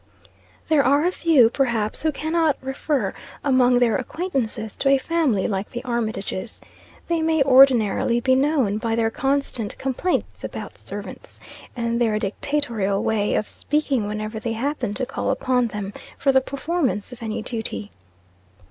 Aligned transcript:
There 0.67 0.83
are 0.83 1.11
few, 1.11 1.51
perhaps, 1.51 2.01
who 2.01 2.11
cannot 2.11 2.57
refer, 2.59 3.13
among 3.43 3.77
their 3.77 3.95
acquaintances, 3.97 4.75
to 4.77 4.89
a 4.89 4.97
family 4.97 5.47
like 5.47 5.69
the 5.69 5.83
Armitages. 5.83 6.59
They 7.07 7.21
may 7.21 7.43
ordinarily 7.43 8.19
be 8.19 8.33
known 8.33 8.79
by 8.79 8.95
their 8.95 9.11
constant 9.11 9.77
complaints 9.77 10.43
about 10.43 10.75
servants, 10.79 11.39
and 11.75 12.01
their 12.01 12.17
dictatorial 12.17 13.03
way 13.03 13.35
of 13.35 13.47
speaking 13.47 14.07
whenever 14.07 14.39
they 14.39 14.53
happen 14.53 14.95
to 14.95 15.05
call 15.05 15.29
upon 15.29 15.67
them 15.67 15.93
for 16.17 16.31
the 16.31 16.41
performance 16.41 17.11
of 17.11 17.21
any 17.21 17.43
duty. 17.43 17.91